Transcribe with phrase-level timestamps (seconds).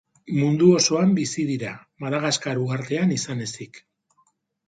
[0.35, 1.73] Mundu osoan bizi dira,
[2.05, 3.79] Madagaskar uhartean izan ezik.